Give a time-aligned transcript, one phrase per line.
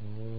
[0.00, 0.37] Mm.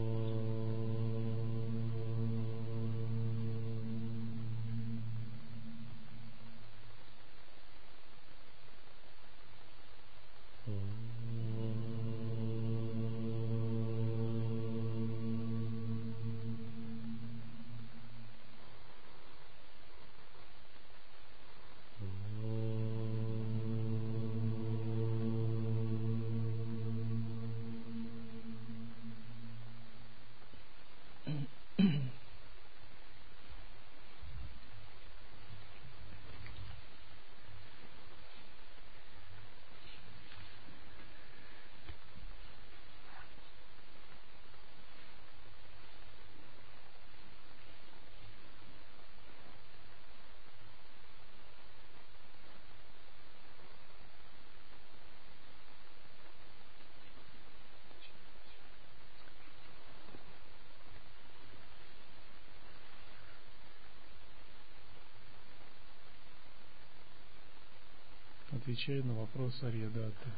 [68.69, 70.29] Отвечаю на вопрос Ариадата.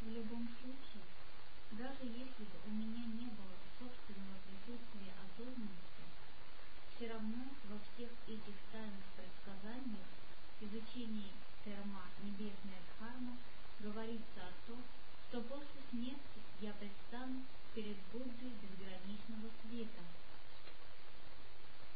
[0.00, 1.04] В любом случае,
[1.72, 6.04] даже если бы у меня не было собственного присутствия осознанности,
[6.96, 10.08] все равно во всех этих тайных предсказаниях,
[10.62, 11.32] изучении
[11.66, 13.36] терма небесная дхарма,
[13.80, 14.82] говорится о том,
[15.28, 20.00] что после смерти я предстану перед Буддой безграничного света–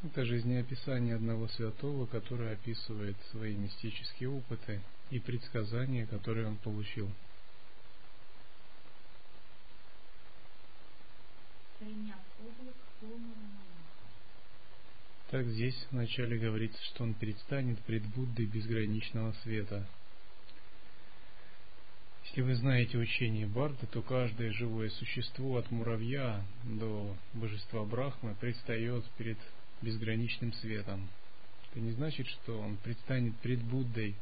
[0.02, 7.10] это жизнеописание одного святого, который описывает свои мистические опыты и предсказания, которые он получил.
[15.30, 19.86] Так здесь вначале говорится, что он предстанет пред Буддой безграничного света.
[22.24, 29.04] Если вы знаете учение Барда, то каждое живое существо от муравья до божества Брахмы предстает
[29.16, 29.38] перед
[29.82, 31.08] безграничным светом.
[31.70, 34.14] Это не значит, что он предстанет пред Буддой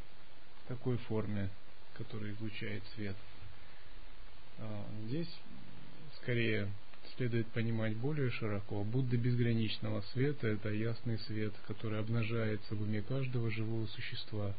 [0.65, 1.51] в такой форме,
[1.95, 3.17] которая излучает свет.
[4.59, 5.29] А, здесь
[6.23, 6.69] скорее
[7.17, 8.83] следует понимать более широко.
[8.85, 14.55] Будда безграничного света– это ясный свет, который обнажается в уме каждого живого существа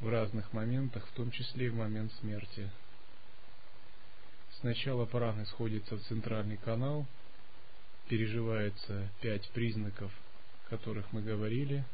[0.00, 2.70] в разных моментах, в том числе и в момент смерти.
[4.60, 7.06] Сначала праны сходится в центральный канал–
[8.08, 10.12] переживается пять признаков,
[10.66, 11.84] о которых мы говорили.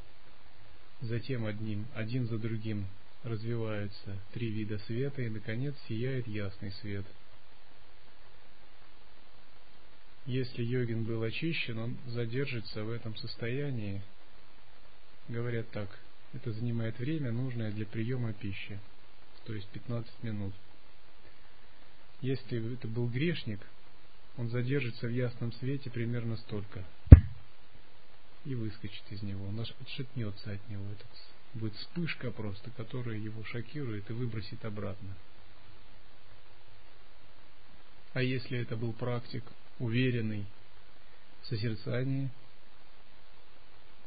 [1.00, 2.86] Затем одним, один за другим
[3.22, 7.06] развиваются три вида света, и, наконец, сияет ясный свет.
[10.26, 14.02] Если йогин был очищен, он задержится в этом состоянии.
[15.28, 15.98] Говорят так,
[16.32, 18.78] это занимает время, нужное для приема пищи,
[19.44, 20.54] то есть 15 минут.
[22.20, 23.60] Если это был грешник,
[24.40, 26.82] он задержится в ясном свете примерно столько
[28.46, 30.82] и выскочит из него, он отшатнется от него.
[30.90, 31.04] Это
[31.52, 35.14] будет вспышка просто, которая его шокирует и выбросит обратно.
[38.14, 39.44] А если это был практик,
[39.78, 40.46] уверенный
[41.42, 42.30] в созерцании,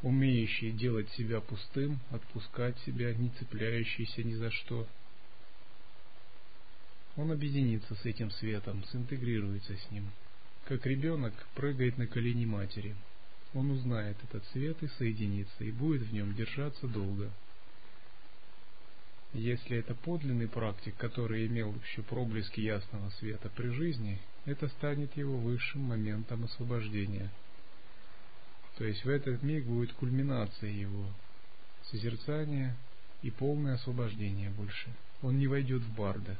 [0.01, 4.87] умеющий делать себя пустым, отпускать себя, не цепляющийся ни за что,
[7.17, 10.09] он объединится с этим светом, синтегрируется с ним–
[10.73, 12.95] как ребенок прыгает на колени матери.
[13.53, 17.29] Он узнает этот свет и соединится, и будет в нем держаться долго.
[19.33, 25.37] Если это подлинный практик, который имел еще проблески ясного света при жизни, это станет его
[25.37, 27.29] высшим моментом освобождения.
[28.79, 31.05] То есть в этот миг будет кульминация его
[31.91, 32.75] созерцания
[33.21, 34.89] и полное освобождение больше.
[35.21, 36.35] Он не войдет в барда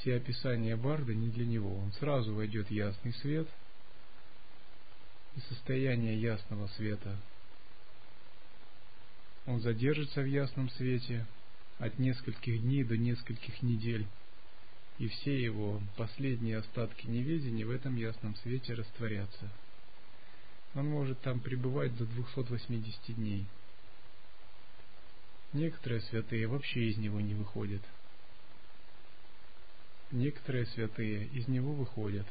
[0.00, 1.76] все описания Барда не для него.
[1.76, 3.48] Он сразу войдет в ясный свет,
[5.36, 7.16] и состояние ясного света.
[9.46, 11.26] Он задержится в ясном свете
[11.78, 14.06] от нескольких дней до нескольких недель,
[14.98, 19.50] и все его последние остатки неведения в этом ясном свете растворятся.
[20.74, 23.46] Он может там пребывать до 280 дней.
[25.52, 27.82] Некоторые святые вообще из него не выходят–
[30.10, 32.26] некоторые святые из него выходят.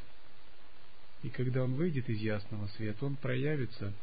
[1.24, 3.94] И когда он выйдет из ясного света, он проявится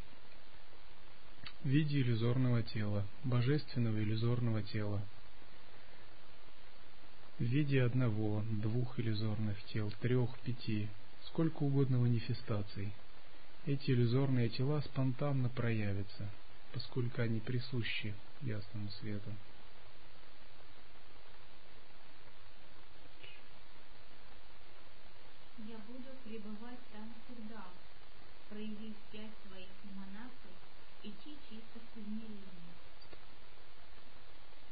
[1.63, 5.01] в виде иллюзорного тела, божественного иллюзорного тела,
[7.39, 10.87] в виде одного, двух иллюзорных тел, трех, пяти,
[11.27, 12.93] сколько угодно манифестаций.
[13.65, 16.29] Эти иллюзорные тела спонтанно проявятся,
[16.73, 19.31] поскольку они присущи ясному свету.
[25.67, 27.65] Я буду пребывать там всегда,
[28.49, 30.51] проявив пять своих эманаций,
[31.03, 32.73] идти чисто в.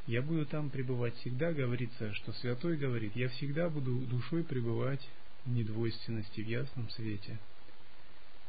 [0.05, 5.07] Я буду там пребывать всегда, говорится, что Святой говорит, я всегда буду душой пребывать
[5.45, 7.39] в недвойственности, в ясном свете,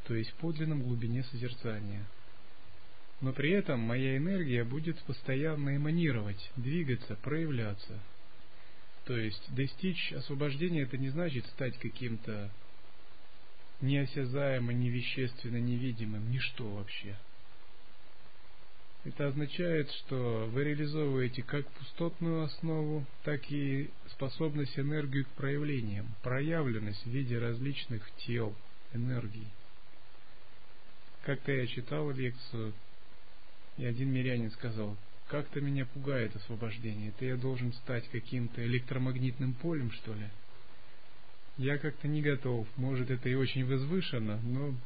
[0.06, 2.04] то есть в подлинном глубине созерцания.
[3.20, 8.00] Но при этом моя энергия будет постоянно эманировать, двигаться, проявляться.
[9.04, 12.50] То есть достичь освобождения это не значит стать каким-то
[13.80, 17.16] неосязаемым, невещественно невидимым, ничто вообще–
[19.04, 27.04] это означает, что вы реализовываете как пустотную основу, так и способность энергию к проявлениям, проявленность
[27.04, 28.54] в виде различных тел
[28.94, 29.46] энергии.
[31.22, 32.72] Как-то я читал лекцию,
[33.76, 34.96] и один мирянин сказал,
[35.34, 40.28] как-то меня пугает освобождение, это я должен стать каким-то электромагнитным полем, что ли?
[41.56, 44.76] Я как-то не готов, может это и очень возвышенно, но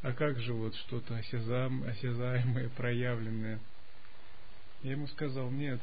[0.00, 3.60] а как же вот что-то осязаем, осязаемое, проявленное?
[4.82, 5.82] Я ему сказал, нет,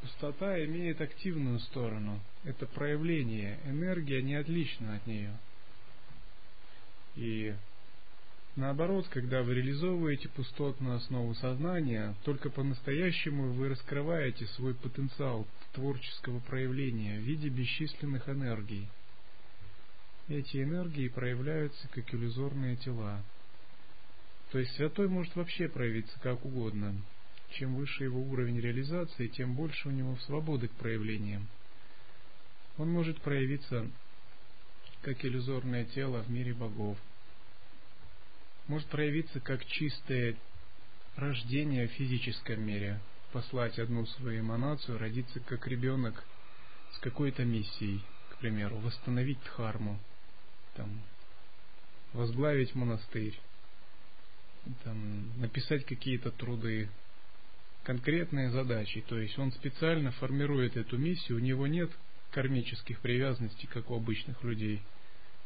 [0.00, 2.22] пустота имеет активную сторону.
[2.44, 3.58] Это проявление.
[3.66, 5.36] Энергия не отлична от нее.
[7.16, 7.54] И
[8.56, 17.18] наоборот, когда вы реализовываете пустотную основу сознания, только по-настоящему вы раскрываете свой потенциал творческого проявления
[17.18, 18.88] в виде бесчисленных энергий–
[20.28, 23.22] эти энергии проявляются как иллюзорные тела.
[24.52, 26.94] То есть святой может вообще проявиться как угодно.
[27.50, 31.46] Чем выше его уровень реализации, тем больше у него свободы к проявлениям.
[32.78, 33.86] Он может проявиться
[35.02, 36.96] как иллюзорное тело в мире богов.
[38.66, 40.36] Может проявиться как чистое
[41.16, 42.98] рождение в физическом мире,
[43.32, 46.24] послать одну свою эманацию, родиться как ребенок
[46.94, 48.00] с какой-то миссией,
[48.30, 49.98] к примеру, восстановить дхарму,
[50.74, 51.00] там,
[52.14, 53.38] возглавить монастырь,
[54.82, 56.88] там, написать какие-то труды,
[57.82, 59.02] конкретные задачи.
[59.02, 61.90] То есть он специально формирует эту миссию, у него нет
[62.30, 64.82] кармических привязанностей, как у обычных людей,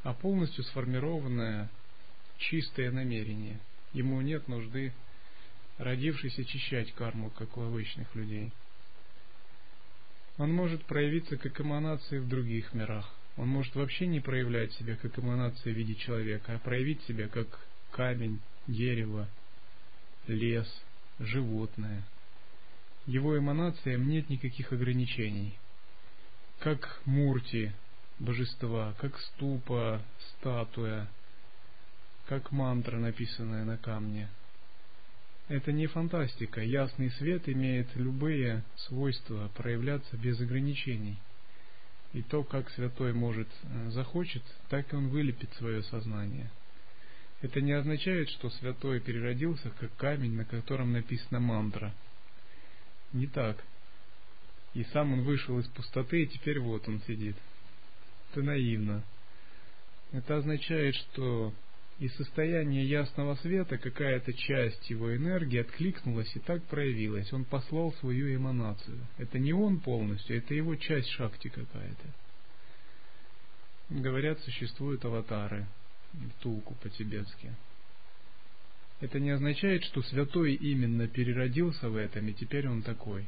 [0.05, 1.69] а полностью сформированное
[2.39, 3.61] чистое намерение.
[3.93, 4.93] Ему нет нужды,
[5.79, 8.53] родившись, очищать карму, как у обычных людей.
[10.37, 13.13] Он может проявиться как эманации в других мирах.
[13.37, 17.47] Он может вообще не проявлять себя как эманация в виде человека, а проявить себя как
[17.91, 19.29] камень, дерево,
[20.27, 20.69] лес,
[21.19, 22.03] животное.
[23.07, 25.59] Его эманациям нет никаких ограничений.
[26.59, 27.73] Как мурти,
[28.19, 31.09] божества, как ступа, статуя,
[32.29, 34.29] как мантра, написанная на камне.
[35.49, 36.61] Это не фантастика.
[36.61, 41.17] Ясный свет имеет любые свойства проявляться без ограничений.
[42.13, 46.51] И то, как святой может э, захочет, так и он вылепит свое сознание.
[47.41, 51.95] Это не означает, что святой переродился как камень, на котором написана мантра.
[53.13, 53.65] Не так.
[54.75, 57.37] И сам он вышел из пустоты, и теперь вот он сидит.
[58.31, 59.03] Это наивно.
[60.13, 61.55] Это означает, что
[61.99, 67.33] из состояния ясного света какая-то часть его энергии откликнулась и так проявилась.
[67.33, 68.99] Он послал свою эманацию.
[69.19, 72.15] Это не он полностью, это его часть шакти какая-то.
[73.91, 75.67] Говорят, существуют аватары,
[76.41, 77.55] тулку по-тибетски.
[79.01, 83.27] Это не означает, что святой именно переродился в этом, и теперь он такой.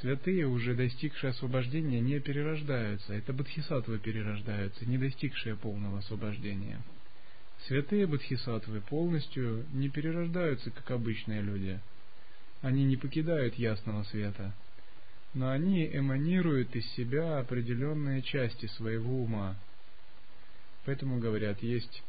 [0.00, 3.14] Святые, уже достигшие освобождения, не перерождаются.
[3.14, 6.82] Это бодхисаттвы перерождаются, не достигшие полного освобождения.
[7.66, 11.78] Святые бодхисаттвы полностью не перерождаются, как обычные люди.
[12.60, 14.52] Они не покидают ясного света,
[15.32, 19.56] но они эманируют из себя определенные части своего ума.
[20.84, 22.02] Поэтому говорят, есть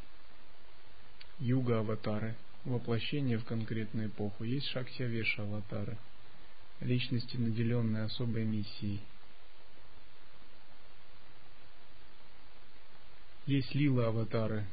[1.39, 5.97] юга-аватары, воплощение в конкретную эпоху, есть шакти-авеша-аватары,
[6.79, 9.01] личности, наделенные особой миссией.
[13.45, 14.65] Есть лила-аватары,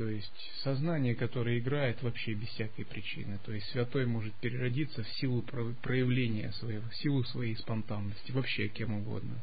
[0.00, 3.38] то есть сознание, которое играет вообще без всякой причины.
[3.44, 8.94] То есть святой может переродиться в силу проявления своего, в силу своей спонтанности, вообще кем
[8.94, 9.38] угодно.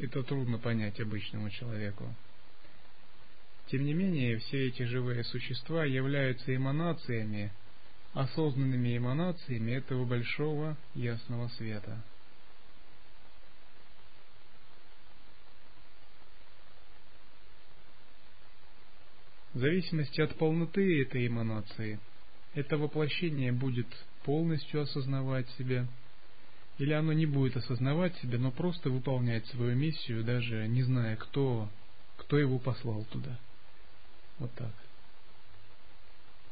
[0.00, 2.12] Это трудно понять обычному человеку.
[3.68, 7.52] Тем не менее, все эти живые существа являются эманациями,
[8.14, 12.02] осознанными эманациями этого большого ясного света–
[19.54, 22.00] В зависимости от полноты этой эманации,
[22.54, 23.86] это воплощение будет
[24.24, 25.86] полностью осознавать себя,
[26.78, 31.68] или оно не будет осознавать себя, но просто выполнять свою миссию, даже не зная, кто,
[32.16, 33.38] кто его послал туда.
[34.40, 34.72] Вот так.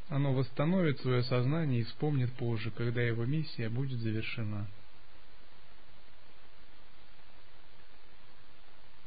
[0.09, 4.69] Оно восстановит свое сознание и вспомнит позже, когда его миссия будет завершена.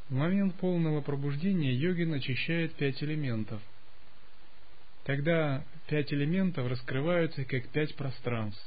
[0.10, 3.62] В момент полного пробуждения йогин очищает пять элементов.
[5.06, 8.66] Тогда пять элементов раскрываются как пять пространств.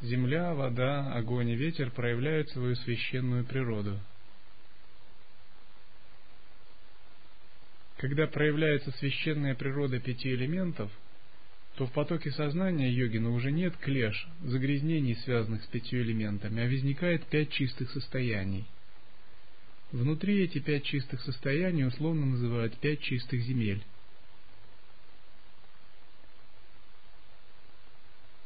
[0.00, 3.98] Земля, вода, огонь и ветер проявляют свою священную природу.
[7.98, 10.90] Когда проявляется священная природа пяти элементов,
[11.76, 17.26] то в потоке сознания йогина уже нет клеш, загрязнений, связанных с пятью элементами, а возникает
[17.26, 18.64] пять чистых состояний.
[19.90, 23.82] Внутри эти пять чистых состояний условно называют пять чистых земель.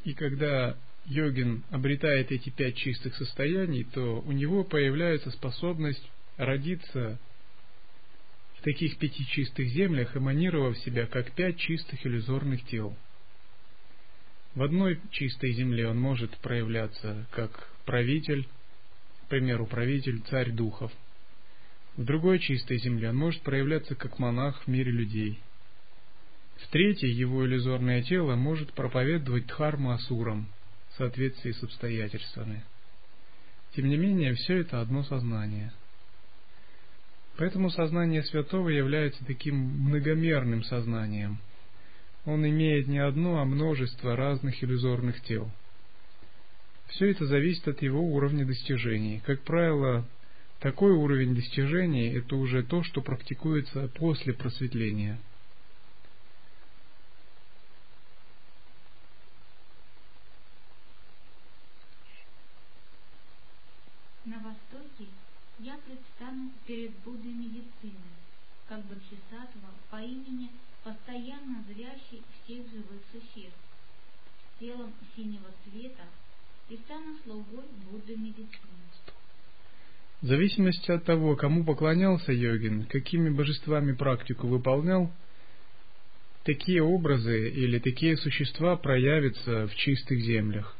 [0.06, 7.18] И когда йогин обретает эти пять чистых состояний, то у него появляется способность родиться
[8.54, 12.96] в таких пяти чистых землях, эманировав себя как пять чистых иллюзорных тел.
[14.54, 18.46] В одной чистой земле он может проявляться как правитель,
[19.24, 20.92] к примеру, правитель, царь духов.
[21.96, 25.40] В другой чистой земле он может проявляться как монах в мире людей.
[26.56, 30.48] В третьей его иллюзорное тело может проповедовать дхарму асурам,
[30.90, 32.64] в соответствии с обстоятельствами.
[33.74, 35.72] Тем не менее, все это одно сознание.
[37.36, 41.38] Поэтому сознание святого является таким многомерным сознанием.
[42.24, 45.50] Он имеет не одно, а множество разных иллюзорных тел.
[46.88, 49.20] Все это зависит от его уровня достижений.
[49.26, 50.08] Как правило,
[50.60, 55.18] такой уровень достижений– это уже то, что практикуется после просветления–
[66.66, 67.92] перед Буддой медицины,
[68.68, 70.50] как Бодхисаттва по имени
[70.84, 73.58] постоянно зрящий всех живых существ,
[74.54, 76.04] с телом синего цвета
[76.68, 78.76] и стану слугой Будды медицины.
[80.22, 85.12] В зависимости от того, кому поклонялся йогин, какими божествами практику выполнял,
[86.44, 90.76] такие образы или такие существа проявятся в чистых землях.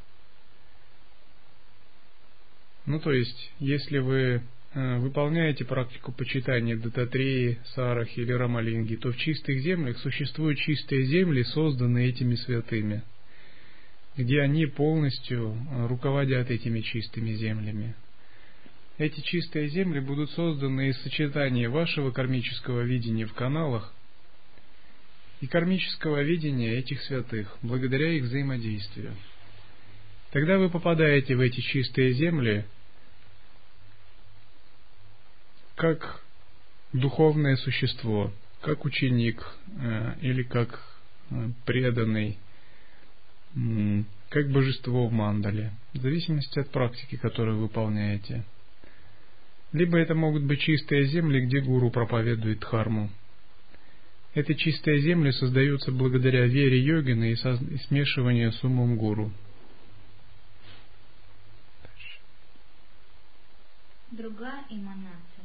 [2.86, 4.42] Ну, то есть, если вы
[4.75, 12.11] выполняете практику почитания Дататреи, Сарах или Рамалинге, то в чистых землях существуют чистые земли, созданные
[12.11, 13.02] этими святыми,
[14.16, 17.94] где они полностью э, руководят этими чистыми землями.
[18.99, 23.94] Эти чистые земли будут созданы из сочетания вашего кармического видения в каналах
[25.40, 29.14] и кармического видения этих святых, благодаря их взаимодействию.
[30.32, 32.66] Тогда вы попадаете в эти чистые земли–
[35.76, 36.23] как
[36.92, 39.47] духовное существо, как ученик
[39.78, 40.83] э, или как
[41.30, 42.38] э, преданный,
[44.28, 48.45] как божество в мандале, в зависимости от практики, которую выполняете.
[49.73, 53.11] Либо это могут быть чистые земли, где гуру проповедует дхарму.
[54.35, 57.37] Эти чистые земли создаются благодаря вере йогина и,
[57.87, 59.33] смешиванию с умом гуру.
[64.11, 65.35] Другая эманация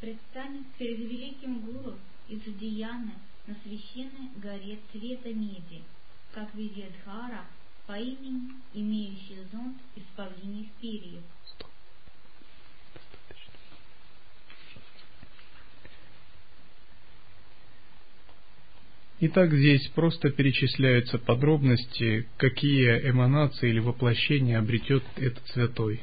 [0.00, 3.12] предстанет перед великим гуру из Удияны
[3.46, 5.82] на священной горе цвета меди,
[6.32, 7.44] как Видьядхара
[7.86, 11.22] по имени, имеющий зонт из павлиних перьев.
[19.22, 26.00] Итак, здесь просто перечисляются подробности, какие эманации или воплощения обретет этот святой.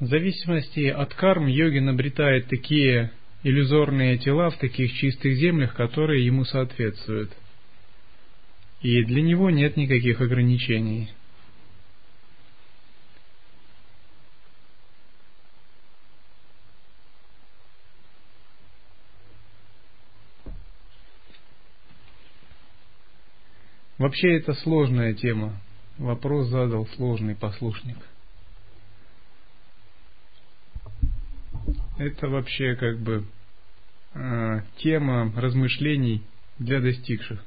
[0.00, 3.12] В зависимости от карм йогин обретает такие
[3.44, 7.30] иллюзорные тела в таких чистых землях, которые ему соответствуют.
[8.80, 11.10] И для него нет никаких ограничений.
[23.96, 25.60] Вообще это сложная тема.
[25.98, 27.96] Вопрос задал сложный послушник.
[31.98, 33.24] Это вообще как бы
[34.14, 36.22] э, тема размышлений
[36.58, 37.44] для достигших.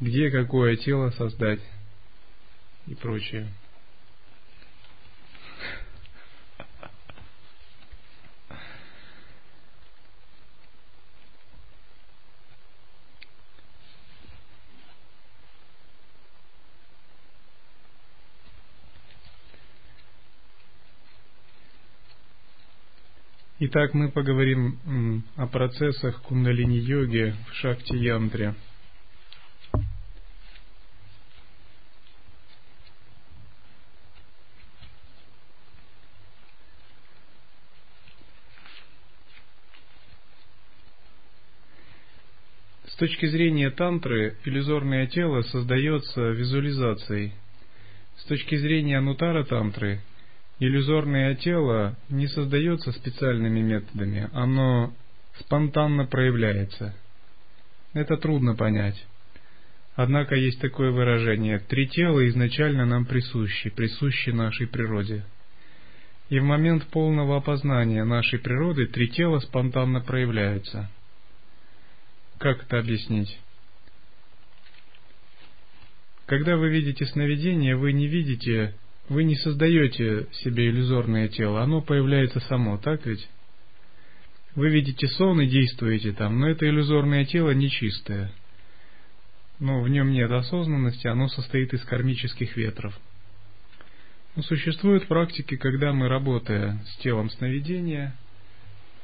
[0.00, 1.60] Где какое тело создать
[2.86, 3.48] и прочее.
[23.60, 28.54] Итак, мы поговорим о процессах кундалини-йоги в шакти-янтре.
[42.86, 47.32] С точки зрения тантры, иллюзорное тело создается визуализацией.
[48.18, 50.00] С точки зрения анутара тантры,
[50.58, 54.92] иллюзорное тело не создается специальными методами, оно
[55.40, 56.94] спонтанно проявляется.
[57.92, 59.06] Это трудно понять.
[59.94, 65.24] Однако есть такое выражение «три тела изначально нам присущи, присущи нашей природе».
[66.28, 70.90] И в момент полного опознания нашей природы три тела спонтанно проявляются.
[72.38, 73.40] Как это объяснить?
[76.26, 78.74] Когда вы видите сновидение, вы не видите
[79.08, 83.28] вы не создаете себе иллюзорное тело, оно появляется само, так ведь?
[84.54, 88.32] Вы видите сон и действуете там, но это иллюзорное тело нечистое.
[89.60, 92.98] Но в нем нет осознанности, оно состоит из кармических ветров.
[94.36, 98.14] Но существуют практики, когда мы, работая с телом сновидения,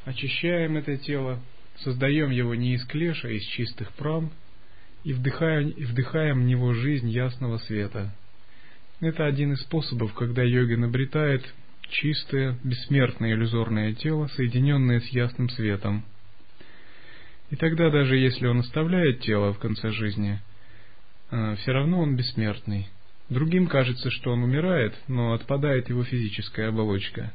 [0.04, 1.40] очищаем это тело,
[1.78, 4.30] создаем его не из клеша, а из чистых пран,
[5.02, 8.14] и вдыхаем, и вдыхаем в него жизнь ясного света–
[9.00, 11.42] это один из способов, когда йогин обретает
[11.88, 16.04] чистое, бессмертное иллюзорное тело, соединенное с ясным светом.
[17.50, 20.40] И тогда, даже если он оставляет тело в конце жизни,
[21.30, 22.88] а, все равно он бессмертный.
[23.28, 27.32] Другим кажется, что он умирает, но отпадает его физическая оболочка.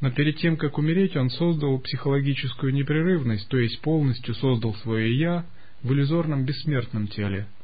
[0.00, 5.46] Но перед тем, как умереть, он создал психологическую непрерывность, то есть полностью создал свое «я»
[5.82, 7.46] в иллюзорном бессмертном теле–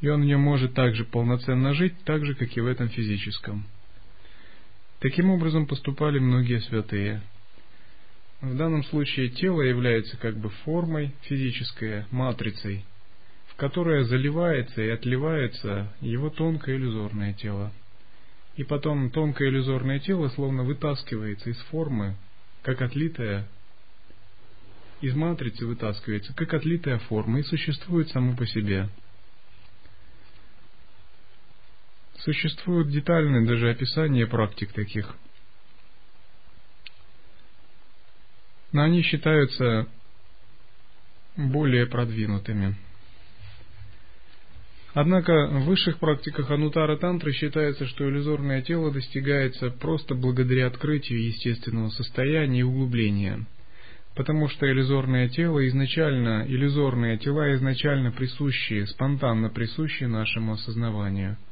[0.00, 3.66] и он в нем может также полноценно жить, так же, как и в этом физическом.
[5.00, 7.22] Таким образом поступали многие святые.
[8.40, 12.84] В данном случае тело является как бы формой физической, матрицей,
[13.48, 17.72] в которой заливается и отливается его тонкое иллюзорное тело.
[18.56, 22.16] И потом тонкое иллюзорное тело словно вытаскивается из формы,
[22.62, 23.46] как отлитая
[25.02, 28.88] из матрицы вытаскивается, как отлитая форма, и существует само по себе–
[32.26, 35.14] Существуют детальные даже описания практик таких.
[38.72, 39.86] Но они считаются
[41.36, 42.74] более продвинутыми.
[44.92, 51.90] Однако в высших практиках анутара тантры считается, что иллюзорное тело достигается просто благодаря открытию естественного
[51.90, 53.46] состояния и углубления.
[54.16, 61.36] Потому что иллюзорное тело изначально, иллюзорные тела изначально присущие, спонтанно присущие нашему осознаванию–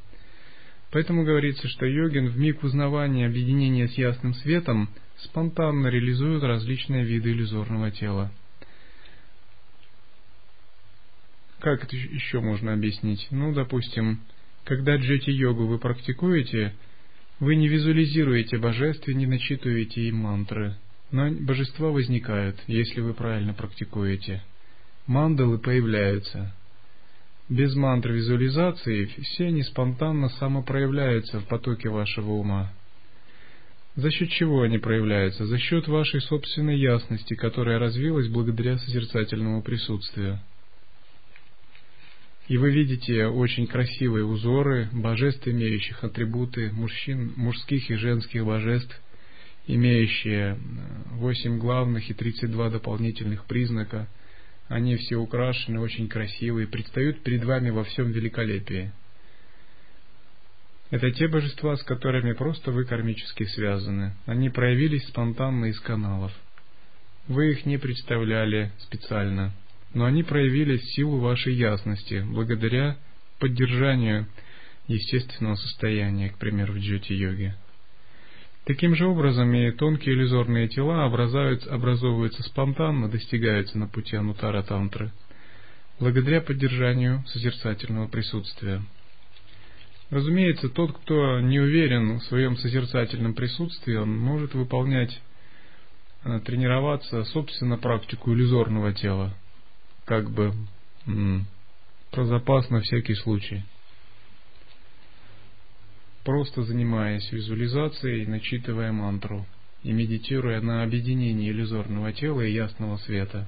[0.95, 7.31] Поэтому говорится, что йогин в миг узнавания объединения с ясным светом спонтанно реализует различные виды
[7.31, 8.31] иллюзорного тела.
[11.59, 13.27] Как это еще можно объяснить?
[13.29, 14.21] Ну, допустим,
[14.63, 16.73] когда джети-йогу вы практикуете,
[17.41, 20.77] вы не визуализируете божеств и не начитываете им мантры,
[21.11, 24.41] но божества возникают, если вы правильно практикуете.
[25.07, 26.55] Мандалы появляются,
[27.49, 32.73] без мантр визуализации все они спонтанно самопроявляются в потоке вашего ума.
[33.95, 35.45] За счет чего они проявляются?
[35.45, 40.39] За счет вашей собственной ясности, которая развилась благодаря созерцательному присутствию.
[42.47, 49.01] И вы видите очень красивые узоры божеств, имеющих атрибуты мужчин, мужских и женских божеств,
[49.65, 50.59] имеющие
[51.11, 54.07] восемь главных и тридцать два дополнительных признака–
[54.67, 58.91] они все украшены, очень красивые, предстают перед вами во всем великолепии.
[60.89, 64.13] Это те божества, с которыми просто вы кармически связаны.
[64.25, 66.31] Они проявились спонтанно из каналов.
[67.27, 69.51] Вы их не представляли специально,
[69.93, 72.97] но они проявились в силу вашей ясности, благодаря
[73.39, 74.27] поддержанию
[74.87, 77.55] естественного состояния, к примеру, в джоти-йоге.
[78.65, 85.11] Таким же образом и тонкие иллюзорные тела образовываются спонтанно, достигаются на пути анутара тантры,
[85.99, 88.81] благодаря поддержанию созерцательного присутствия.
[90.09, 95.21] Разумеется, тот, кто не уверен в своем созерцательном присутствии, он может выполнять,
[96.23, 99.35] э, тренироваться, собственно, практику иллюзорного тела,
[100.05, 100.53] как бы
[102.09, 103.63] про запас на всякий случай
[106.25, 109.45] просто занимаясь визуализацией, начитывая мантру
[109.83, 113.47] и медитируя на объединение иллюзорного тела и ясного света.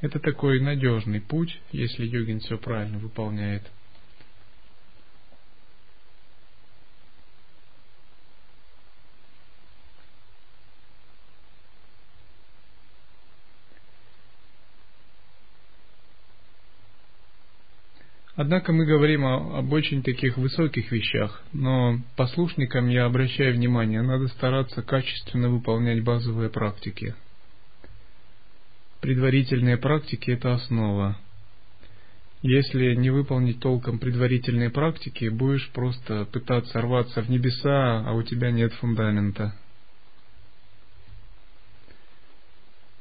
[0.00, 3.70] Это такой надежный путь, если йогин все правильно выполняет.
[18.38, 24.28] Однако мы говорим о, об очень таких высоких вещах, но послушникам я обращаю внимание, надо
[24.28, 27.16] стараться качественно выполнять базовые практики.
[29.00, 31.18] Предварительные практики– это основа.
[32.40, 38.52] Если не выполнить толком предварительные практики, будешь просто пытаться рваться в небеса, а у тебя
[38.52, 39.52] нет фундамента.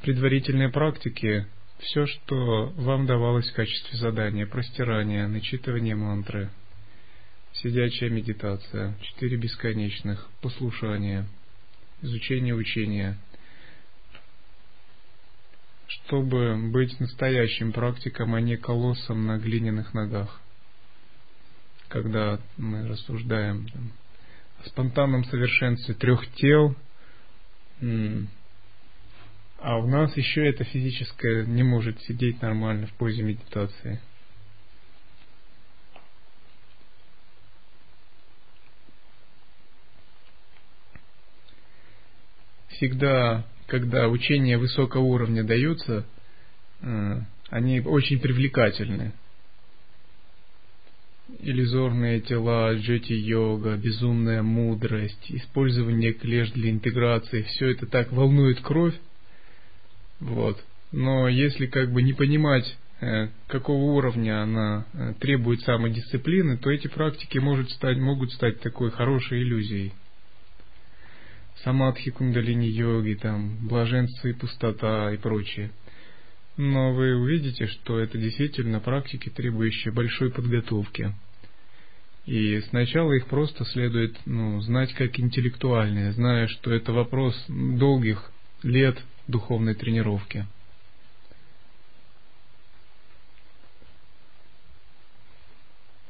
[0.02, 1.46] Предварительные практики
[1.80, 6.50] все, что вам давалось в качестве задания, простирание, начитывание мантры,
[7.54, 11.26] сидячая медитация, четыре бесконечных, послушание,
[12.02, 13.18] изучение учения,
[15.88, 20.42] чтобы быть настоящим практиком, а не колоссом на глиняных ногах.
[21.90, 23.68] Когда мы рассуждаем
[24.64, 26.76] о спонтанном совершенстве трех тел,
[29.60, 34.00] а у нас еще это физическое не может сидеть нормально в позе медитации.
[42.70, 46.06] Всегда, когда учения высокого уровня даются,
[46.82, 49.14] э, они очень привлекательны.
[51.40, 58.96] Иллюзорные тела, джети-йога, безумная мудрость, использование клеш для интеграции, все это так волнует кровь,
[60.20, 60.64] вот.
[60.92, 66.88] Но если как бы не понимать, э, какого уровня она э, требует самодисциплины, то эти
[66.88, 69.94] практики может стать, могут стать такой хорошей иллюзией.
[71.64, 75.72] Самадхи, кундалини йоги, там, блаженство и пустота и прочее.
[76.56, 81.14] Но вы увидите, что это действительно практики, требующие большой подготовки.
[82.26, 88.32] И сначала их просто следует ну, знать как интеллектуальные, зная, что это вопрос долгих
[88.64, 90.46] лет духовной тренировки.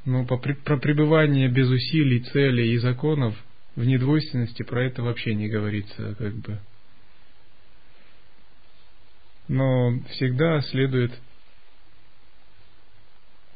[0.06, 3.36] Но по, про пребывание без усилий, целей и законов
[3.76, 6.60] в недвойственности про это вообще не говорится, как бы.
[9.48, 11.12] Но всегда следует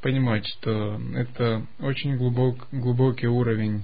[0.02, 3.84] понимать, что это очень глубок, глубокий уровень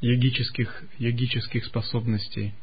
[0.00, 2.54] йогических, йогических способностей.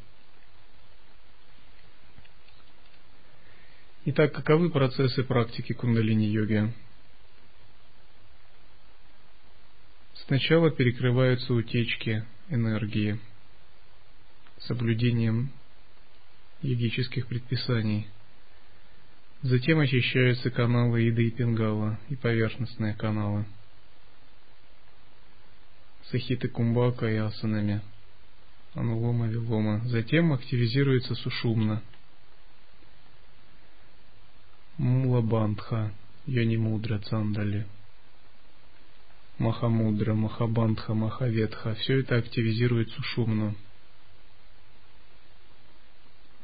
[4.05, 6.73] Итак, каковы процессы практики кундалини-йоги?
[10.25, 13.19] Сначала перекрываются утечки энергии
[14.59, 15.51] соблюдением
[16.61, 18.07] йогических предписаний.
[19.41, 23.45] Затем очищаются каналы еды и пингала и поверхностные каналы–
[26.11, 27.81] сахиты кумбака и асанами,
[28.73, 29.81] анулома вилома.
[29.85, 31.81] Затем активизируется сушумна,
[34.77, 35.91] мула бандха,
[36.25, 37.67] йони мудра цандали,
[39.37, 41.75] махамудра, махабандха, махаветха.
[41.75, 43.55] Все это активизирует сушумну.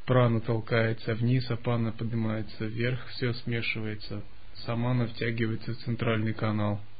[0.05, 4.21] Прана толкается вниз, а пана поднимается вверх, все смешивается.
[4.65, 6.81] Самана втягивается в центральный канал–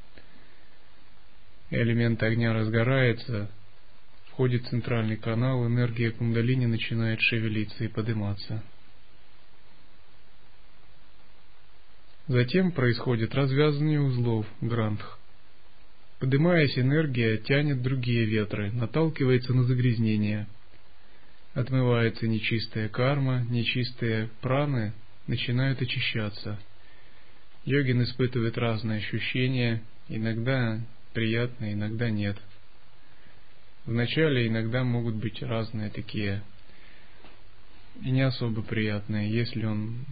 [1.81, 3.49] элемент огня разгорается,
[4.27, 8.63] входит в центральный канал, энергия кундалини начинает шевелиться и подниматься.
[12.27, 15.19] Затем происходит развязывание узлов, грантх.
[16.19, 20.47] Поднимаясь, энергия тянет другие ветры, наталкивается на загрязнение.
[21.53, 24.93] Отмывается нечистая карма, нечистые праны
[25.27, 26.59] начинают очищаться.
[27.65, 30.79] Йогин испытывает разные ощущения, иногда
[31.13, 32.37] приятные, иногда нет.
[33.85, 36.41] Вначале иногда могут быть разные такие
[38.01, 40.05] и не особо приятные, если он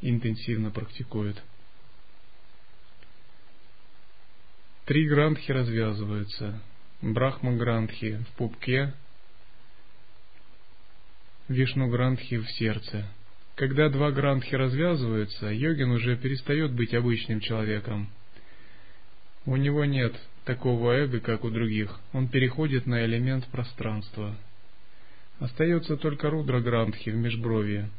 [0.00, 1.40] интенсивно практикует.
[4.86, 6.60] Три грантхи развязываются.
[7.00, 8.94] Брахма грантхи в пупке,
[11.48, 13.06] Вишну грантхи в сердце.
[13.54, 18.10] Когда два грантхи развязываются, йогин уже перестает быть обычным человеком–
[19.46, 22.00] у него нет такого эго, как у других.
[22.12, 24.36] Он переходит на элемент пространства.
[25.38, 27.90] Остается только Рудра Грандхи в межбровье.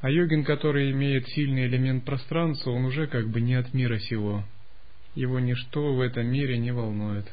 [0.00, 4.44] А йогин, который имеет сильный элемент пространства, он уже как бы не от мира сего.
[5.14, 7.26] Его ничто в этом мире не волнует.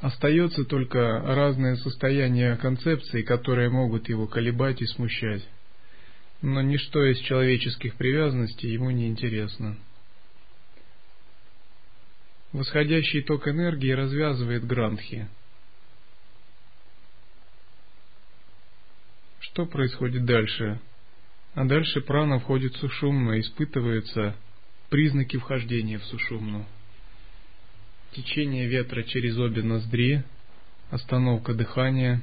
[0.00, 5.46] Остается только разные состояния концепции, которые могут его колебать и смущать
[6.44, 9.78] но ничто из человеческих привязанностей ему не интересно.
[12.52, 15.26] Восходящий ток энергии развязывает грантхи.
[19.40, 20.80] Что происходит дальше?
[21.54, 24.36] А дальше прана входит в сушумну, испытываются
[24.90, 26.66] признаки вхождения в сушумну.
[28.12, 30.22] Течение ветра через обе ноздри,
[30.90, 32.20] остановка дыхания.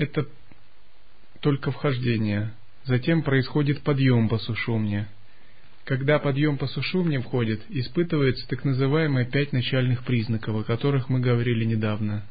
[0.00, 0.26] Это
[1.40, 2.54] только вхождение.
[2.84, 5.10] Затем происходит подъем по сушумне.
[5.84, 11.66] Когда подъем по сушумне входит, испытывается так называемые пять начальных признаков, о которых мы говорили
[11.66, 12.26] недавно.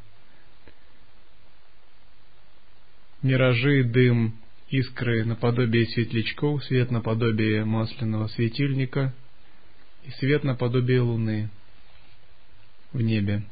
[3.22, 4.34] Миражи, дым,
[4.72, 9.14] искры наподобие светлячков, свет наподобие масляного светильника
[10.06, 11.52] и свет наподобие луны
[12.94, 13.44] в небе.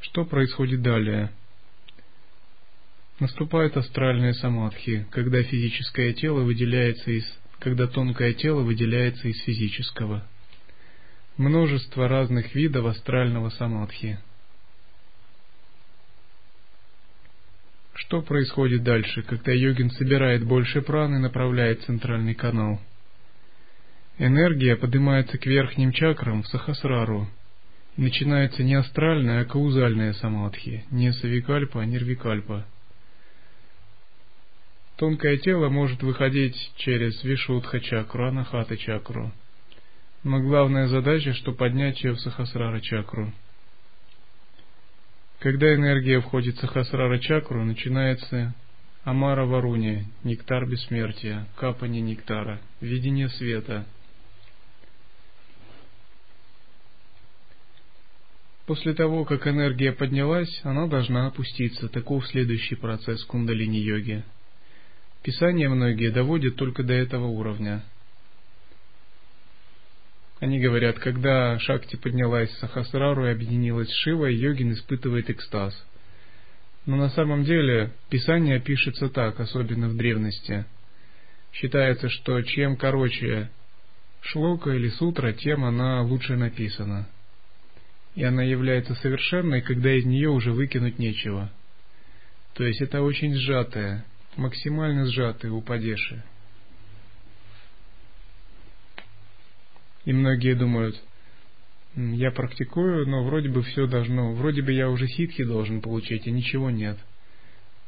[0.00, 1.30] Что происходит далее?
[3.20, 7.24] Наступает астральные самадхи, когда физическое тело выделяется из,
[7.58, 10.26] когда тонкое тело выделяется из физического.
[11.36, 14.18] Множество разных видов астрального самадхи.
[17.94, 22.80] Что происходит дальше, когда йогин собирает больше праны и направляет центральный канал?
[24.18, 27.28] Энергия поднимается к верхним чакрам в сахасрару.
[27.96, 32.66] Начинается не астральная, а каузальная самадхи, не савикальпа, а нирвикальпа.
[35.02, 39.32] Тонкое тело может выходить через Вишудха чакру, Анахата чакру.
[40.22, 43.32] Но главная задача, что поднять ее в Сахасрара чакру.
[45.40, 48.54] Когда энергия входит в Сахасрара чакру, начинается
[49.02, 53.84] Амара Варуни, нектар бессмертия, капание нектара, видение света.
[58.66, 61.88] После того, как энергия поднялась, она должна опуститься.
[61.88, 64.22] Таков следующий процесс кундалини-йоги.
[65.22, 67.82] Писания многие доводят только до этого уровня.
[70.40, 75.72] Они говорят, когда Шакти поднялась с Сахасрару и объединилась с Шивой, йогин испытывает экстаз.
[76.84, 80.64] Но на самом деле Писание пишется так, особенно в древности.
[81.52, 83.50] Считается, что чем короче
[84.22, 87.08] шлока или сутра, тем она лучше написана.
[88.16, 91.52] И она является совершенной, когда из нее уже выкинуть нечего.
[92.54, 94.04] То есть это очень сжатая,
[94.36, 96.22] максимально сжатые упадеши.
[100.04, 101.00] И многие думают,
[101.94, 106.30] я практикую, но вроде бы все должно, вроде бы я уже ситхи должен получить, а
[106.30, 106.98] ничего нет.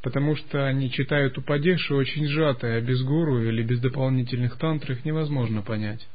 [0.02, 5.04] Потому что они читают упадеши очень сжатые, а без гуру или без дополнительных тантр их
[5.04, 6.06] невозможно понять.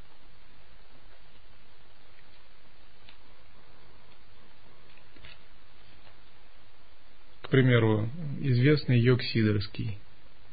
[7.41, 8.07] К примеру,
[8.41, 9.97] известный йог Сидорский–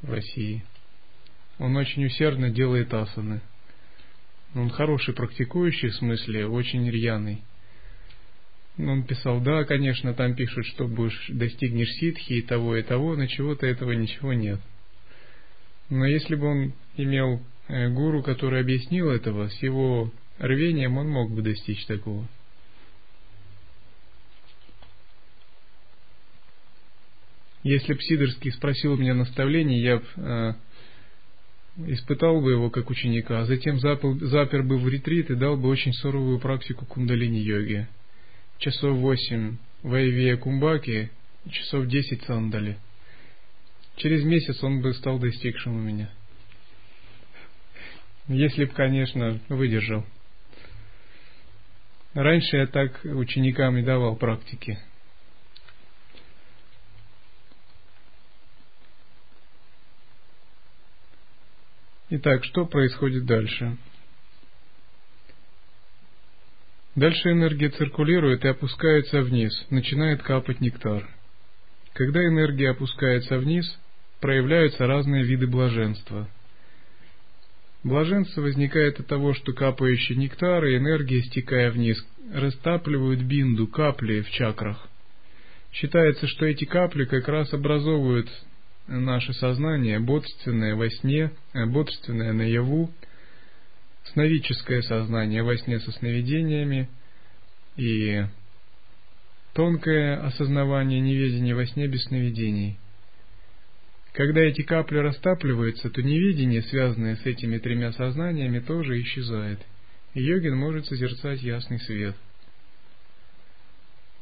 [0.06, 0.62] в России.
[1.58, 3.40] Он очень усердно делает асаны.
[4.54, 7.42] Он хороший практикующий, в смысле, очень рьяный.
[8.78, 13.26] Он писал, да, конечно, там пишут, что будешь, достигнешь ситхи и того, и того, но
[13.26, 14.60] чего-то этого ничего нет.
[15.88, 21.30] Но если бы он имел э, гуру, который объяснил этого, с его рвением он мог
[21.30, 22.26] бы достичь такого.
[27.66, 30.52] Если б Сидорский спросил меня наставлений, я б, э,
[31.88, 35.68] испытал бы его как ученика, а затем запер, запер бы в ретрит и дал бы
[35.68, 37.88] очень суровую практику кундалини-йоги.
[38.58, 41.10] Часов восемь в Айве Кумбаки,
[41.50, 42.78] часов десять сандали.
[43.96, 46.08] Через месяц он бы стал достигшим у меня.
[48.28, 50.06] Если б, конечно, выдержал.
[52.14, 54.78] Раньше я так ученикам и давал практики.
[62.08, 63.76] Итак, что происходит дальше?
[66.94, 71.08] Дальше энергия циркулирует и опускается вниз, начинает капать нектар.
[71.94, 73.66] Когда энергия опускается вниз,
[74.20, 76.28] проявляются разные виды блаженства.
[77.82, 81.98] Блаженство возникает от того, что капающий нектар и энергия, стекая вниз,
[82.32, 84.88] растапливают бинду, капли в чакрах.
[85.72, 88.30] Считается, что эти капли как раз образовывают
[88.86, 92.90] наше сознание, бодрственное во сне, э, бодрственное наяву,
[94.12, 96.88] сновидческое сознание во сне со сновидениями
[97.76, 98.24] и
[99.54, 102.78] тонкое осознавание неведения во сне без сновидений.
[104.12, 109.60] Когда эти капли растапливаются, то неведение, связанное с этими тремя сознаниями, тоже исчезает,
[110.14, 112.16] и йогин может созерцать ясный свет–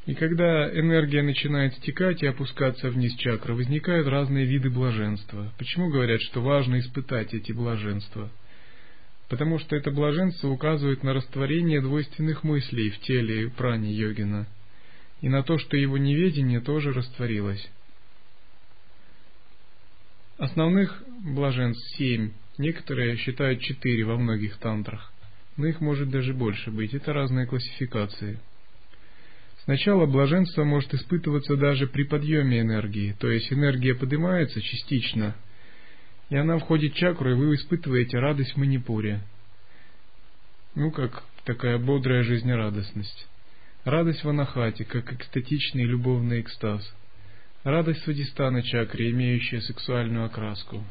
[0.05, 5.51] и когда энергия начинает стекать и опускаться вниз чакры, возникают разные виды блаженства.
[5.57, 8.31] Почему говорят, что важно испытать эти блаженства?
[9.29, 14.47] Потому что это блаженство указывает на растворение двойственных мыслей в теле прани йогина.
[15.21, 17.67] и на то, что его неведение тоже растворилось.
[20.37, 25.11] Основных блаженств семь, некоторые считают четыре во многих тантрах,
[25.57, 28.39] но их может даже больше быть, это разные классификации.
[29.65, 35.35] Сначала блаженство может испытываться даже при подъеме энергии, то есть энергия поднимается частично,
[36.29, 39.21] и она входит в чакру, и вы испытываете радость в манипуре.
[40.75, 43.27] Ну, как такая бодрая жизнерадостность.
[43.85, 46.83] Радость в анахате, как экстатичный любовный экстаз.
[47.63, 50.83] Радость Свадистана чакре, имеющая сексуальную окраску.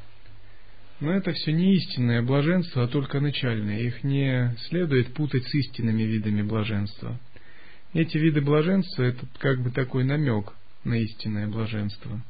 [0.99, 3.81] Но это все не истинное блаженство, а только начальное.
[3.81, 7.19] Их не следует путать с истинными видами блаженства.
[7.95, 10.53] Эти виды блаженства– это как бы такой намек
[10.83, 12.21] на истинное блаженство.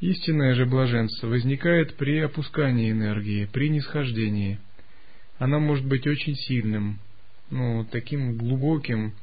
[0.00, 4.58] Истинное же блаженство возникает при опускании энергии, при нисхождении.
[5.38, 6.98] Оно может быть очень сильным,
[7.48, 9.14] ну, таким глубоким,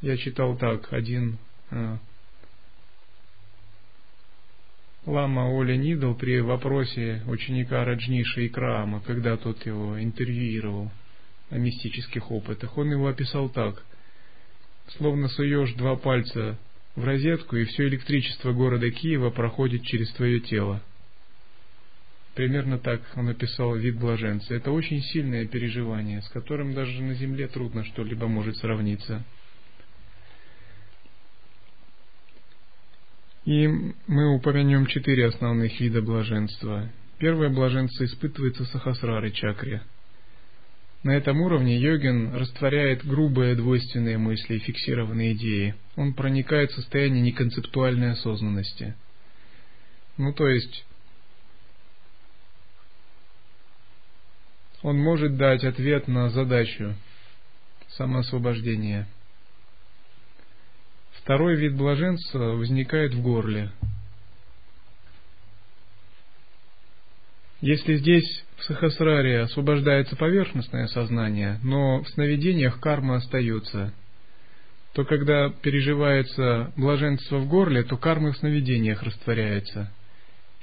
[0.00, 1.36] я читал так, один
[1.70, 1.98] э,
[5.04, 10.90] Лама Оля Нидл при вопросе ученика Раджниша Икрама, когда тот его интервьюировал
[11.50, 13.84] о мистических опытах, он его описал так.
[14.88, 16.58] Словно суешь два пальца
[16.94, 20.82] в розетку, и все электричество города Киева проходит через твое тело.
[22.34, 24.54] Примерно так он описал вид блаженца.
[24.54, 29.24] Это очень сильное переживание, с которым даже на земле трудно что-либо может сравниться.
[33.44, 33.68] И
[34.06, 36.90] мы упомянем четыре основных вида блаженства.
[37.18, 39.82] Первое блаженство испытывается в сахасрары чакре.
[41.04, 45.76] На этом уровне йогин растворяет грубые двойственные мысли и фиксированные идеи.
[45.94, 48.96] Он проникает в состояние неконцептуальной осознанности.
[50.16, 50.84] Ну, то есть,
[54.82, 56.94] он может дать ответ на задачу
[57.90, 59.06] самоосвобождения–
[61.24, 63.70] Второй вид блаженства возникает в горле.
[67.64, 73.94] Если здесь в Сахасраре освобождается поверхностное сознание, но в сновидениях карма остается,
[74.92, 79.90] то когда переживается блаженство в горле, то карма в сновидениях растворяется.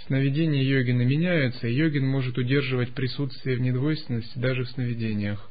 [0.05, 5.49] Сновидение йогина меняется, и йогин может удерживать присутствие в недвойственности даже в сновидениях.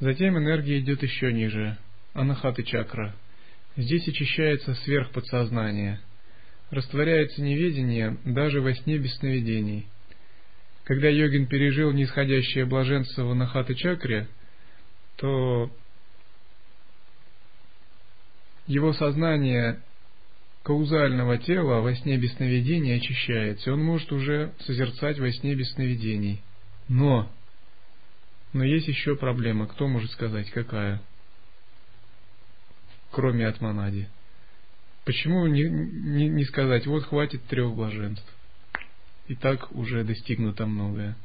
[0.00, 1.78] Затем энергия идет еще ниже,
[2.12, 3.14] анахаты чакра.
[3.78, 5.98] Здесь очищается сверхподсознание,
[6.72, 9.86] растворяется неведение даже во сне без сновидений.
[10.82, 14.26] Когда йогин пережил нисходящее блаженство в анахаты чакре,
[15.16, 15.70] то
[18.66, 19.80] его сознание
[20.64, 25.70] каузального тела во сне без сновидений очищается, и он может уже созерцать во сне без
[25.74, 26.42] сновидений.
[26.88, 27.30] Но,
[28.52, 31.00] но есть еще проблема, кто может сказать, какая?
[33.12, 34.08] кроме Атманади.
[35.04, 38.24] Почему не, не, не сказать, вот хватит трех блаженств?
[39.26, 41.16] И так уже достигнуто многое.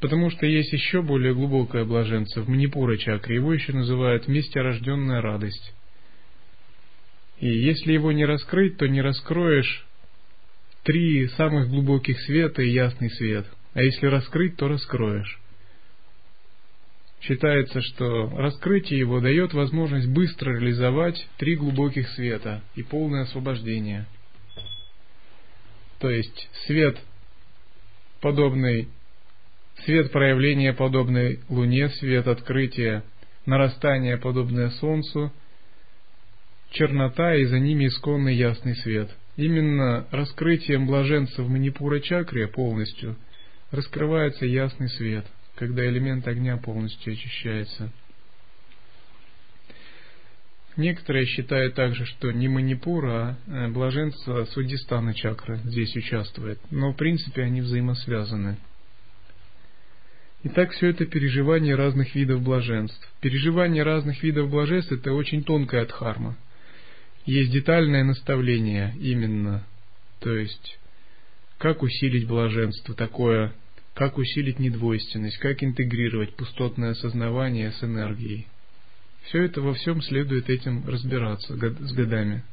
[0.00, 3.36] Потому что есть еще более глубокое блаженство в Манипура чакре.
[3.36, 5.74] Его еще называют вместе рожденная радость.
[7.40, 9.86] И если его не раскрыть, то не раскроешь
[10.82, 13.46] три самых глубоких света и ясный свет.
[13.74, 15.38] А если раскрыть, то раскроешь.
[17.20, 24.06] Считается, что раскрытие его дает возможность быстро реализовать три глубоких света и полное освобождение.
[25.98, 26.96] То есть свет
[28.20, 28.88] подобный,
[29.84, 33.04] свет проявления подобной Луне, свет открытия,
[33.46, 35.32] нарастание подобное Солнцу–
[36.70, 39.10] чернота и за ними исконный ясный свет.
[39.36, 43.16] Именно раскрытием блаженства в Манипура чакре полностью
[43.70, 47.92] раскрывается ясный свет, когда элемент огня полностью очищается.
[50.76, 56.96] Некоторые считают также, что не Манипура, а э, блаженство Судистана чакры здесь участвует, но в
[56.96, 58.58] принципе они взаимосвязаны.
[60.44, 63.08] Итак, все это переживание разных видов блаженств.
[63.20, 66.36] Переживание разных видов блаженств– это очень тонкая дхарма–
[67.28, 69.62] есть детальное наставление именно,
[70.20, 70.78] то есть
[71.58, 73.52] как усилить блаженство такое,
[73.92, 78.46] как усилить недвойственность, как интегрировать пустотное осознавание с энергией.
[79.24, 82.44] Все это во всем следует этим разбираться с годами.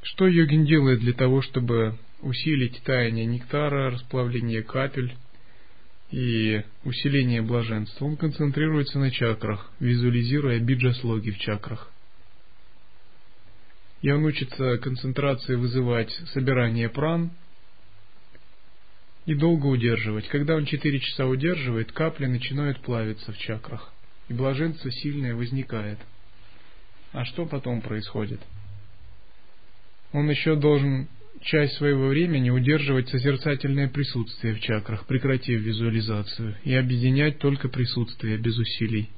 [0.00, 5.14] Что йогин делает для того, чтобы усилить таяние нектара, расплавление капель
[6.10, 8.04] и усиление блаженства.
[8.06, 11.90] Он концентрируется на чакрах, визуализируя биджаслоги в чакрах.
[14.00, 17.30] и он учится концентрации вызывать собирание пран
[19.26, 20.28] и долго удерживать.
[20.28, 23.92] Когда он 4 часа удерживает, капли начинают плавиться в чакрах,
[24.28, 25.98] и блаженство сильное возникает.
[27.12, 28.40] А что потом происходит?
[30.12, 31.08] Он еще должен
[31.42, 38.56] часть своего времени удерживать созерцательное присутствие в чакрах, прекратив визуализацию, и объединять только присутствие без
[38.58, 39.10] усилий.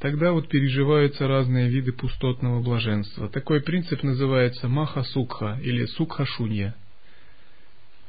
[0.00, 3.28] Тогда вот переживаются разные виды пустотного блаженства.
[3.30, 6.74] Такой принцип называется маха-сукха или сукха-шунья.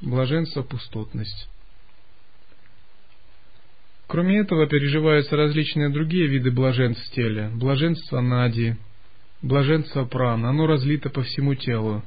[0.01, 1.47] Блаженство пустотность.
[4.07, 7.49] Кроме этого, переживаются различные другие виды блаженств в теле.
[7.53, 8.76] Блаженство нади,
[9.48, 12.04] блаженство пран, оно разлито по всему телу.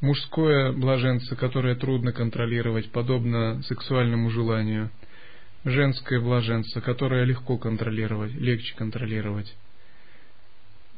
[0.00, 4.90] Мужское блаженство, которое трудно контролировать, подобно сексуальному желанию–
[5.64, 9.54] женское блаженство, которое легко контролировать, легче контролировать.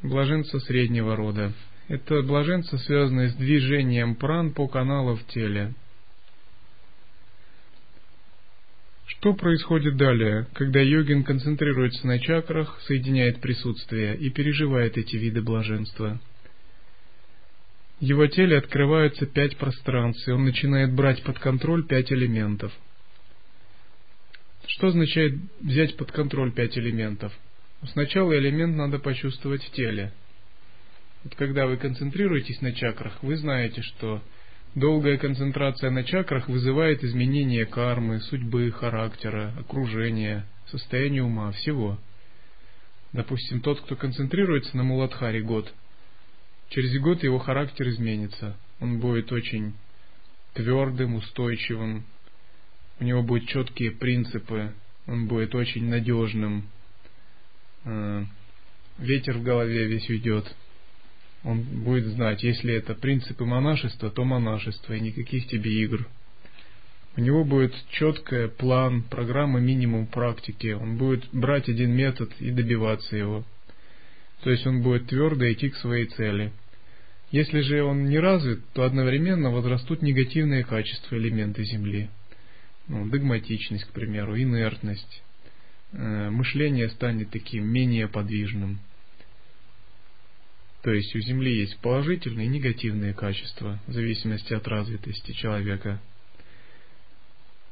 [0.03, 1.53] Блаженство среднего рода.
[1.89, 5.75] Это блаженство, связанное с движением пран по каналу в теле.
[9.21, 16.18] Что происходит далее, когда йогин концентрируется на чакрах, соединяет присутствие и переживает эти виды блаженства?
[18.01, 22.73] Его теле открываются пять пространств, и он начинает брать под контроль пять элементов–
[24.71, 27.33] что означает взять под контроль пять элементов?
[27.93, 30.12] Сначала элемент надо почувствовать в теле.
[31.25, 34.23] Вот когда вы концентрируетесь на чакрах, вы знаете, что
[34.75, 41.99] долгая концентрация на чакрах вызывает изменение кармы, судьбы, характера, окружения, состояния ума, всего.
[43.12, 45.73] Допустим, тот, кто концентрируется на Муладхаре год,
[46.68, 48.57] через год его характер изменится.
[48.79, 49.75] Он будет очень
[50.55, 52.05] твердым, устойчивым,
[53.01, 54.73] у него будут четкие принципы,
[55.07, 56.68] он будет очень надежным.
[57.85, 58.25] Э,
[58.99, 60.55] ветер в голове весь уйдет.
[61.43, 66.07] Он будет знать, если это принципы монашества, то монашество, и никаких тебе игр.
[67.16, 70.72] У него будет четкий план, программа минимум практики.
[70.72, 73.45] Он будет брать один метод и добиваться его.
[74.43, 76.53] То есть он будет твердо идти к своей цели.
[77.30, 82.11] Если же он не развит, то одновременно возрастут негативные качества элементы Земли
[82.91, 85.22] ну, догматичность, к примеру, инертность,
[85.93, 88.80] э, мышление станет таким менее подвижным.
[90.83, 96.01] То есть у Земли есть положительные и негативные качества, в зависимости от развитости человека.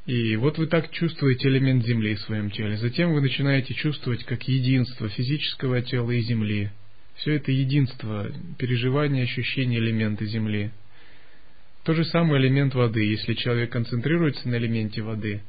[0.07, 2.77] И вот вы так чувствуете элемент Земли в своем теле.
[2.77, 6.71] Затем вы начинаете чувствовать как единство физического тела и Земли.
[7.17, 10.71] Все это единство, переживание, ощущение элемента Земли–
[11.89, 13.03] то же самое элемент воды.
[13.03, 15.41] Если человек концентрируется на элементе воды,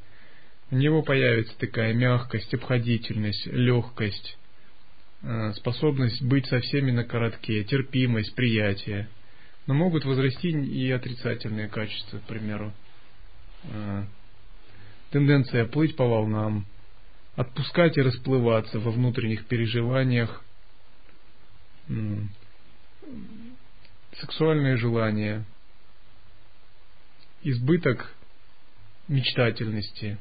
[0.72, 4.38] у него появится такая мягкость, обходительность, легкость,
[5.56, 9.10] способность быть со всеми на коротке, терпимость, приятие.
[9.68, 12.74] Но могут возрасти и отрицательные качества, к примеру.
[13.64, 14.06] Э,
[15.12, 16.66] тенденция плыть по волнам,
[17.36, 20.44] отпускать и расплываться во внутренних переживаниях,
[24.14, 25.44] сексуальные желания–
[27.44, 28.14] избыток
[29.08, 30.18] мечтательности.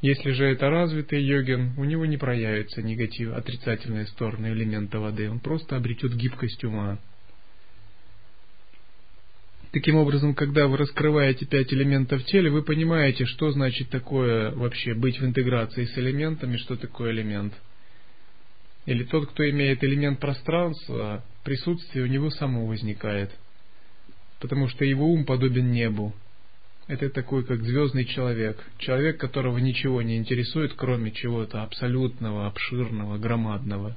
[0.00, 5.40] Если же это развитый йогин, у него не проявится негатив, отрицательные стороны элемента воды, он
[5.40, 6.98] просто обретет гибкость ума.
[9.72, 14.94] Таким образом, когда вы раскрываете пять элементов в теле, вы понимаете, что значит такое вообще
[14.94, 17.52] быть в интеграции с элементами, что такое элемент.
[18.86, 23.30] Или тот, кто имеет элемент пространства, присутствие у него само возникает–
[24.40, 26.12] потому что его ум подобен небу.
[26.90, 33.96] Это такой, как звездный человек, человек, которого ничего не интересует, кроме чего-то абсолютного, обширного, громадного,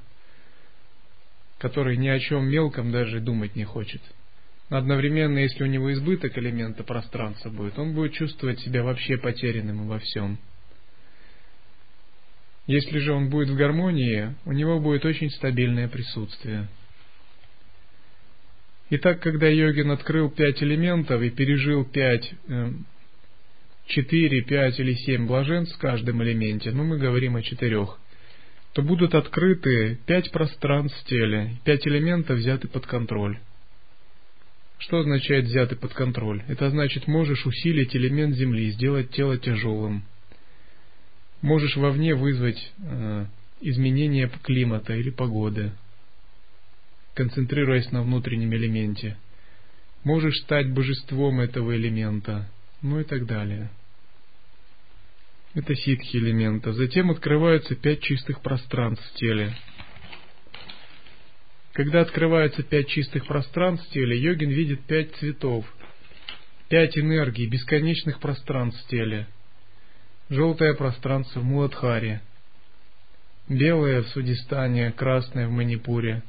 [1.58, 4.00] который ни о чем мелком даже думать не хочет.
[4.68, 9.98] Одновременно, если у него избыток элемента пространства будет, он будет чувствовать себя вообще потерянным во
[9.98, 10.38] всем.
[12.68, 16.68] Если же он будет в гармонии, у него будет очень стабильное присутствие–
[18.90, 22.84] Итак, когда йогин открыл пять элементов и пережил пять, эм,
[23.86, 27.98] четыре, пять или семь блаженств в каждом элементе, ну мы говорим о четырех,
[28.74, 33.38] то будут открыты пять пространств в теле, пять элементов взяты под контроль.
[34.78, 36.42] Что означает взяты под контроль?
[36.46, 40.04] Это значит, можешь усилить элемент Земли, сделать тело тяжелым.
[41.40, 43.26] Можешь вовне вызвать э,
[43.62, 45.72] изменение климата или погоды
[47.14, 49.16] концентрируясь на внутреннем элементе.
[50.02, 52.50] Можешь стать божеством этого элемента,
[52.82, 53.70] ну и так далее.
[55.54, 56.72] Это ситхи элемента.
[56.72, 59.54] Затем открываются пять чистых пространств в теле.
[61.72, 65.64] Когда открывается пять чистых пространств тела, йогин видит пять цветов,
[66.68, 69.26] пять энергий, бесконечных пространств в теле.
[70.28, 72.22] Желтое пространство в Муладхаре,
[73.48, 76.22] белое в Судистане, красное в Манипуре,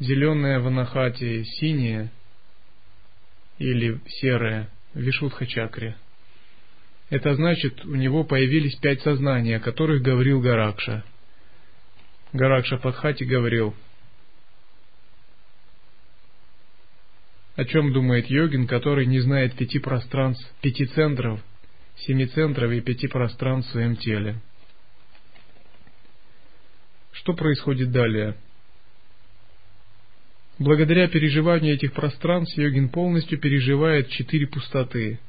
[0.00, 2.10] зеленое в Анахате, синее
[3.58, 5.96] или серое в Вишудха-чакре.
[7.10, 11.04] Это значит, у него появились пять сознаний, о которых говорил Гаракша–
[12.32, 13.74] Гаракша Падхати говорил,
[17.56, 21.40] о чем думает йогин, который не знает пяти пространств, пяти центров,
[21.96, 24.40] семи центров и пяти пространств в своем теле.
[27.12, 28.36] Что происходит далее?
[30.58, 35.20] Благодаря переживанию этих пространств йогин полностью переживает четыре пустоты,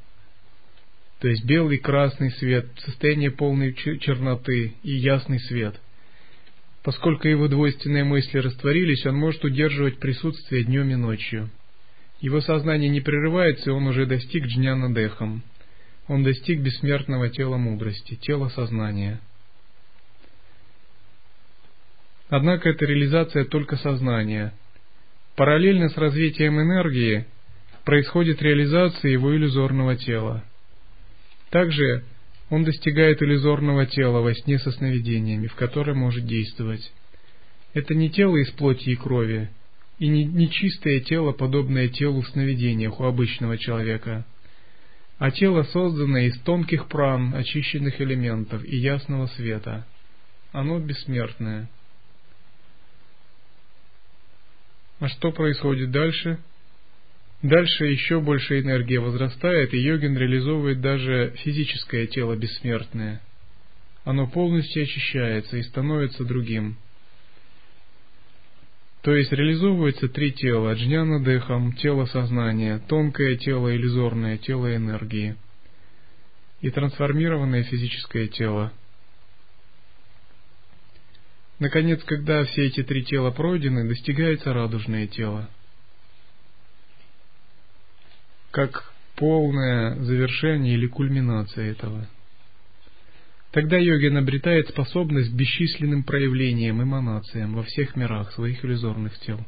[1.19, 5.79] то есть белый, красный свет, состояние полной черноты и ясный свет–
[6.83, 11.49] Поскольку его двойственные мысли растворились, он может удерживать присутствие днем и ночью.
[12.21, 15.43] Его сознание не прерывается, и он уже достиг джняна дехам.
[16.07, 19.19] Он достиг бессмертного тела мудрости, тела сознания.
[22.29, 24.53] Однако это реализация только сознания.
[25.39, 27.25] Параллельно с развитием энергии
[27.85, 30.43] происходит реализация его иллюзорного тела.
[31.49, 32.03] Также
[32.49, 36.91] он достигает иллюзорного тела во сне со сновидениями, в котором может действовать.
[37.73, 39.49] Это не тело из плоти и крови,
[39.97, 44.25] и не, не чистое тело, подобное телу в сновидениях у обычного человека,
[45.19, 49.87] а тело, созданное из тонких пран, очищенных элементов и ясного света.
[50.51, 51.69] Оно бессмертное.
[54.99, 56.39] А что происходит дальше?
[57.41, 63.21] Дальше еще больше энергия возрастает, и йогин реализовывает даже физическое тело бессмертное.
[64.03, 66.77] Оно полностью очищается и становится другим.
[69.01, 75.37] То есть реализовывается три тела– джняна дехам, тело сознания, тонкое тело иллюзорное, тело энергии
[76.59, 78.73] и трансформированное физическое тело.
[81.59, 85.49] Наконец, когда все эти три тела пройдены, достигается радужное тело–
[88.51, 92.07] как полное завершение или кульминация этого.
[93.51, 99.39] Тогда йогин обретает способность к бесчисленным проявлениям, эманациям во всех мирах своих иллюзорных тел.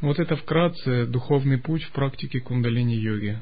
[0.00, 3.38] Вот это вкратце духовный путь в практике кундалини-йоги.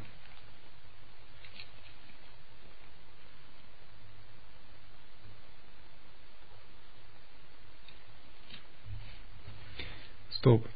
[10.41, 10.67] Стоп.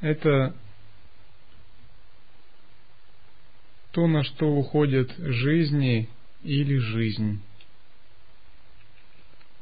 [0.00, 0.56] Это
[3.92, 6.08] то, на что уходят жизни
[6.42, 7.40] или жизнь.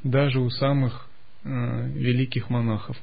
[0.01, 1.07] Даже у самых
[1.43, 2.97] э, великих монахов.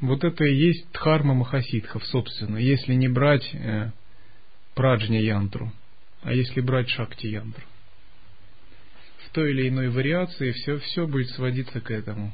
[0.00, 3.90] Вот это и есть дхарма махасидхов, собственно, если не брать э,
[4.76, 5.72] праджня янтру,
[6.22, 7.64] а если брать шакти янтру.
[9.34, 12.32] Той или иной вариации все, все будет сводиться к этому.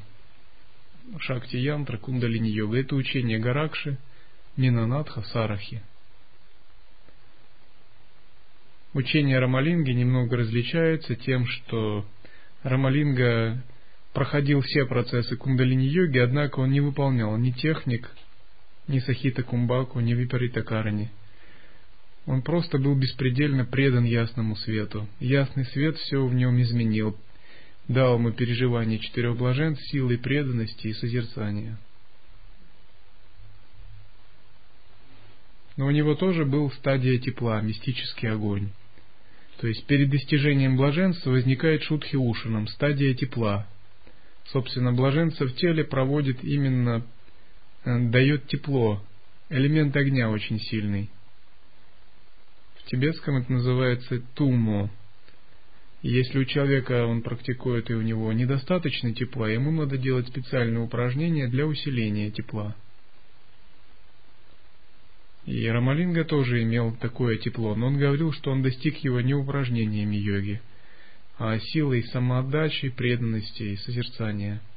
[1.19, 2.79] Шакти янтра, кундалини йога.
[2.79, 3.97] Это учение Гаракши–
[4.57, 5.81] Минанатха Сарахи.
[8.93, 12.05] Учение Рамалинги немного различается тем, что
[12.61, 13.63] Рамалинга
[14.13, 18.11] проходил все процессы кундалини-йоги, однако он не выполнял ни техник,
[18.87, 21.09] ни сахита кумбаку, ни випарита карани.
[22.25, 25.07] Он просто был беспредельно предан ясному свету.
[25.19, 27.17] Ясный свет все в нем изменил,
[27.87, 31.77] дал ему переживание четырех блаженств, силы преданности и созерцания.
[35.81, 38.69] но у него тоже был стадия тепла, мистический огонь.
[39.59, 43.67] То есть перед достижением блаженства возникает шутхи ушином, стадия тепла.
[44.51, 47.03] Собственно, блаженство в теле проводит именно,
[47.85, 49.03] э, дает тепло,
[49.49, 51.09] элемент огня очень сильный.
[52.91, 54.91] Тибетском это называется тумо.
[56.01, 61.47] Если у человека он практикует и у него недостаточно тепла, ему надо делать специальные упражнения
[61.47, 62.75] для усиления тепла.
[65.45, 70.17] И Рамалинга тоже имел такое тепло, но он говорил, что он достиг его не упражнениями
[70.17, 70.61] йоги,
[71.37, 74.61] а силой самоотдачи, преданности и созерцания–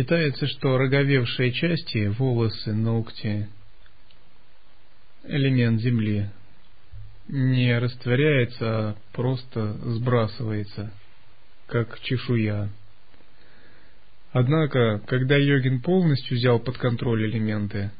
[0.00, 3.50] Считается, что роговевшие части, волосы, ногти,
[5.24, 6.30] элемент земли,
[7.28, 10.90] не растворяется, а просто сбрасывается,
[11.66, 12.70] как чешуя.
[14.32, 17.90] Однако, когда йогин полностью взял под контроль элементы,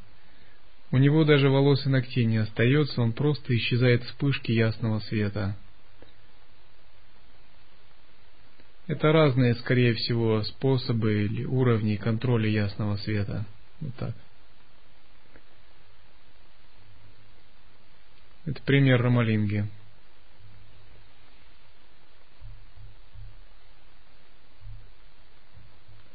[0.92, 5.55] у него даже волос и ногтей не остается, он просто исчезает вспышки ясного света.
[8.91, 13.47] Это разные, скорее всего, способы или уровни контроля ясного света.
[13.80, 14.16] Вот так.
[18.47, 19.68] Это пример Рамалинги.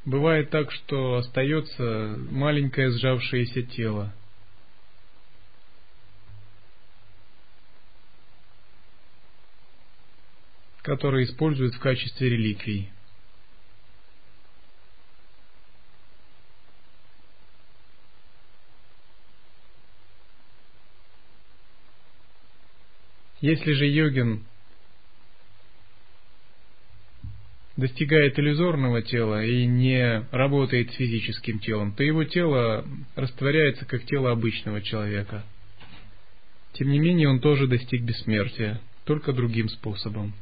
[0.03, 4.13] Бывает так, что остается маленькое сжавшееся тело.
[10.85, 12.89] Которое используют в качестве реликвий.
[23.41, 24.45] Если же йогин
[27.77, 34.31] достигает иллюзорного тела и не работает с физическим телом, то его тело растворяется как тело
[34.31, 35.43] обычного человека.
[36.73, 40.33] Тем не менее, он тоже достиг бессмертия, только другим способом.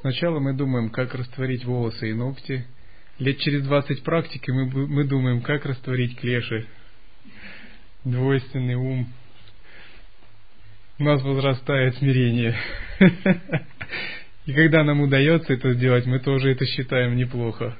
[0.00, 2.66] Сначала мы думаем, как растворить волосы и ногти.
[3.18, 6.66] Лет через 20 практики мы, мы думаем, как растворить клеши.
[8.04, 9.12] Двойственный ум.
[10.98, 12.56] У нас возрастает смирение.
[14.46, 17.76] И когда нам удается это сделать, мы тоже это считаем неплохо.